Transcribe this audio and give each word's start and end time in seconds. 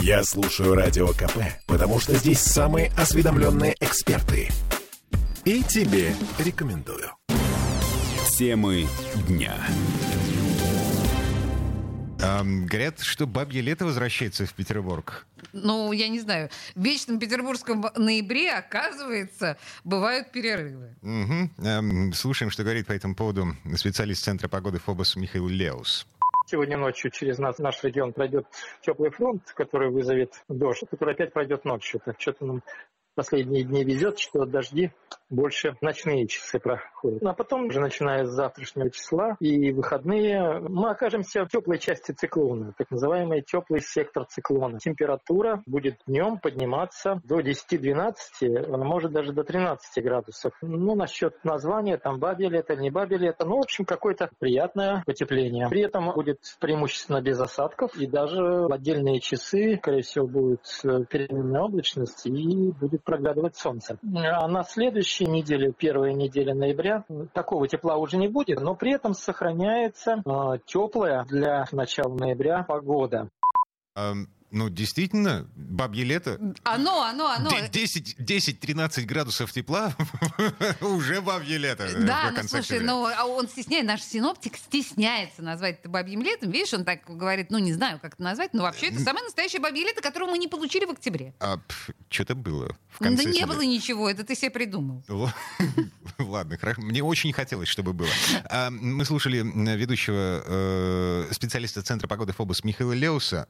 Я 0.00 0.22
слушаю 0.22 0.74
Радио 0.74 1.08
КП, 1.08 1.38
потому 1.66 1.98
что 2.00 2.14
здесь 2.14 2.38
самые 2.40 2.90
осведомленные 2.96 3.74
эксперты. 3.80 4.48
И 5.44 5.62
тебе 5.62 6.14
рекомендую. 6.38 7.10
Темы 8.38 8.86
дня. 9.26 9.56
Ам, 12.20 12.66
говорят, 12.66 13.00
что 13.00 13.26
бабье 13.26 13.60
лето 13.60 13.84
возвращается 13.84 14.46
в 14.46 14.52
Петербург. 14.52 15.26
Ну, 15.52 15.92
я 15.92 16.08
не 16.08 16.20
знаю. 16.20 16.50
В 16.74 16.82
вечном 16.82 17.18
петербургском 17.18 17.84
ноябре, 17.96 18.52
оказывается, 18.52 19.56
бывают 19.84 20.30
перерывы. 20.32 20.96
Мгм. 21.02 21.52
Ам, 21.58 22.12
слушаем, 22.12 22.50
что 22.50 22.62
говорит 22.62 22.86
по 22.86 22.92
этому 22.92 23.14
поводу 23.14 23.56
специалист 23.76 24.24
Центра 24.24 24.48
погоды 24.48 24.78
ФОБОС 24.78 25.16
Михаил 25.16 25.48
Леус. 25.48 26.06
Сегодня 26.50 26.78
ночью 26.78 27.10
через 27.10 27.36
нас, 27.36 27.58
наш 27.58 27.84
регион 27.84 28.14
пройдет 28.14 28.46
теплый 28.80 29.10
фронт, 29.10 29.42
который 29.54 29.90
вызовет 29.90 30.32
дождь, 30.48 30.82
который 30.90 31.12
опять 31.12 31.34
пройдет 31.34 31.66
ночью. 31.66 32.00
Так 32.02 32.18
что-то 32.18 32.46
нам 32.46 32.62
последние 33.18 33.64
дни 33.64 33.82
везет, 33.82 34.20
что 34.20 34.44
дожди 34.46 34.92
больше 35.28 35.76
ночные 35.80 36.28
часы 36.28 36.60
проходят. 36.60 37.20
А 37.24 37.34
потом, 37.34 37.66
уже 37.66 37.80
начиная 37.80 38.24
с 38.24 38.30
завтрашнего 38.30 38.90
числа 38.90 39.36
и 39.40 39.72
выходные, 39.72 40.60
мы 40.60 40.90
окажемся 40.90 41.44
в 41.44 41.48
теплой 41.48 41.78
части 41.78 42.12
циклона, 42.12 42.74
так 42.78 42.90
называемый 42.92 43.42
теплый 43.42 43.80
сектор 43.80 44.24
циклона. 44.24 44.78
Температура 44.78 45.62
будет 45.66 45.98
днем 46.06 46.38
подниматься 46.38 47.20
до 47.24 47.40
10-12, 47.40 48.14
а 48.40 48.76
может 48.76 49.12
даже 49.12 49.32
до 49.32 49.42
13 49.42 50.04
градусов. 50.04 50.52
Ну, 50.62 50.94
насчет 50.94 51.44
названия, 51.44 51.98
там 51.98 52.20
бабе 52.20 52.48
лето, 52.48 52.76
не 52.76 52.90
бабе 52.90 53.18
лето, 53.18 53.44
ну, 53.44 53.56
в 53.56 53.64
общем, 53.64 53.84
какое-то 53.84 54.30
приятное 54.38 55.02
потепление. 55.04 55.68
При 55.68 55.82
этом 55.82 56.12
будет 56.14 56.38
преимущественно 56.60 57.20
без 57.20 57.40
осадков, 57.40 57.96
и 57.96 58.06
даже 58.06 58.40
в 58.42 58.72
отдельные 58.72 59.20
часы, 59.20 59.76
скорее 59.78 60.02
всего, 60.02 60.28
будет 60.28 60.64
э, 60.84 61.04
переменная 61.10 61.62
облачность 61.62 62.26
и 62.26 62.72
будет 62.72 63.04
проглядывать 63.08 63.56
солнце. 63.56 63.98
А 64.14 64.46
на 64.48 64.64
следующей 64.64 65.24
неделе, 65.24 65.72
первая 65.72 66.12
неделя 66.12 66.52
ноября, 66.54 67.06
такого 67.32 67.66
тепла 67.66 67.96
уже 67.96 68.18
не 68.18 68.28
будет, 68.28 68.60
но 68.60 68.74
при 68.74 68.92
этом 68.92 69.14
сохраняется 69.14 70.22
э, 70.26 70.58
теплая 70.66 71.24
для 71.24 71.64
начала 71.72 72.14
ноября 72.14 72.64
погода. 72.64 73.30
Ам, 73.94 74.26
ну, 74.50 74.68
действительно, 74.70 75.46
бабье 75.56 76.04
лето. 76.04 76.38
Оно, 76.64 77.02
оно, 77.02 77.26
оно. 77.30 77.50
Д- 77.50 77.68
10 77.70 78.16
10-13 78.20 79.02
градусов 79.04 79.52
тепла 79.52 79.94
уже 80.80 81.20
бабье 81.20 81.58
лето. 81.58 81.84
э, 81.84 82.04
Да, 82.04 82.32
ну 82.36 82.48
слушай, 82.48 82.80
ну 82.80 83.04
а 83.06 83.24
он 83.26 83.48
стесняет, 83.48 83.84
наш 83.86 84.02
синоптик 84.02 84.56
стесняется 84.56 85.42
назвать 85.42 85.80
это 85.80 85.88
бабьим 85.88 86.22
летом. 86.22 86.50
Видишь, 86.50 86.72
он 86.74 86.84
так 86.84 87.00
говорит, 87.06 87.50
ну 87.50 87.58
не 87.58 87.72
знаю, 87.72 87.98
как 88.00 88.14
это 88.14 88.22
назвать, 88.22 88.54
но 88.54 88.62
вообще 88.62 88.86
это 88.88 89.00
самое 89.00 89.24
настоящее 89.24 89.60
бабье 89.60 89.84
лето, 89.84 90.00
которое 90.00 90.30
мы 90.30 90.38
не 90.38 90.48
получили 90.48 90.84
в 90.84 90.90
октябре. 90.90 91.34
А, 91.40 91.58
что-то 92.08 92.34
было 92.34 92.68
в 92.88 92.98
Да 93.00 93.06
конце 93.08 93.24
не 93.24 93.30
октября. 93.30 93.46
было 93.54 93.62
ничего, 93.62 94.08
это 94.10 94.24
ты 94.24 94.34
себе 94.34 94.50
придумал. 94.50 95.02
Ладно, 96.18 96.56
хорошо. 96.58 96.80
Мне 96.82 97.02
очень 97.02 97.32
хотелось, 97.32 97.68
чтобы 97.68 97.92
было. 97.92 98.08
А, 98.50 98.70
Мы 98.70 99.04
слушали 99.04 99.40
м, 99.40 99.64
ведущего 99.76 100.42
э, 100.44 101.28
специалиста 101.32 101.82
Центра 101.82 102.08
погоды 102.08 102.32
ФОБОС 102.32 102.64
Михаила 102.64 102.92
Леуса. 102.92 103.46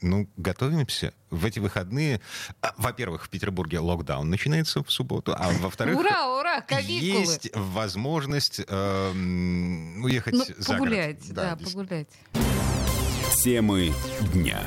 Ну, 0.00 0.28
готовимся 0.36 1.12
в 1.30 1.44
эти 1.44 1.58
выходные. 1.58 2.20
А, 2.60 2.74
Во-первых, 2.76 3.24
в 3.26 3.28
Петербурге 3.30 3.78
локдаун 3.78 4.28
начинается 4.30 4.82
в 4.82 4.90
субботу, 4.90 5.34
а 5.36 5.50
во-вторых, 5.60 5.98
Ура, 5.98 6.38
ура, 6.38 6.60
каникулы. 6.60 7.20
есть 7.20 7.50
возможность 7.54 8.60
э, 8.66 9.10
уехать 10.02 10.34
Ну, 10.34 10.44
за 10.44 10.76
город. 10.76 10.90
погулять, 10.90 11.32
да, 11.32 11.54
действительно. 11.56 11.84
погулять. 11.84 12.08
Темы 13.42 13.92
дня. 14.32 14.62